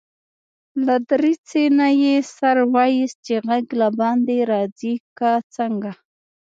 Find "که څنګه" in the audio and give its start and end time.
5.17-5.91